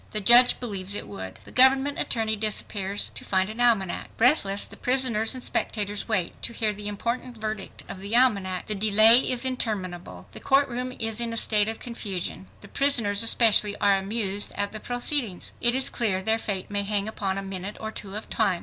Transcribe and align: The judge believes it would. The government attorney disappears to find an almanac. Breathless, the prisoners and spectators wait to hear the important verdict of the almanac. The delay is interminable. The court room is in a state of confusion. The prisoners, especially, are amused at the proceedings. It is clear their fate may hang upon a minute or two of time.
The 0.09 0.19
judge 0.19 0.59
believes 0.59 0.95
it 0.95 1.07
would. 1.07 1.37
The 1.45 1.51
government 1.51 1.99
attorney 1.99 2.35
disappears 2.35 3.11
to 3.13 3.23
find 3.23 3.51
an 3.51 3.61
almanac. 3.61 4.09
Breathless, 4.17 4.65
the 4.65 4.75
prisoners 4.75 5.35
and 5.35 5.43
spectators 5.43 6.07
wait 6.07 6.41
to 6.41 6.53
hear 6.53 6.73
the 6.73 6.87
important 6.87 7.37
verdict 7.37 7.83
of 7.87 7.99
the 7.99 8.15
almanac. 8.15 8.65
The 8.65 8.73
delay 8.73 9.19
is 9.19 9.45
interminable. 9.45 10.25
The 10.31 10.39
court 10.39 10.67
room 10.69 10.91
is 10.97 11.21
in 11.21 11.31
a 11.33 11.37
state 11.37 11.67
of 11.67 11.77
confusion. 11.77 12.47
The 12.61 12.67
prisoners, 12.67 13.21
especially, 13.21 13.77
are 13.77 13.95
amused 13.95 14.51
at 14.55 14.71
the 14.71 14.79
proceedings. 14.79 15.51
It 15.61 15.75
is 15.75 15.87
clear 15.91 16.23
their 16.23 16.39
fate 16.39 16.71
may 16.71 16.81
hang 16.81 17.07
upon 17.07 17.37
a 17.37 17.43
minute 17.43 17.77
or 17.79 17.91
two 17.91 18.15
of 18.15 18.27
time. 18.27 18.59